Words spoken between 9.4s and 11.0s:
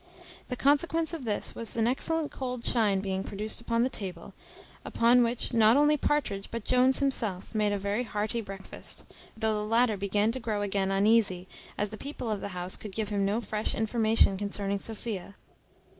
the latter began to grow again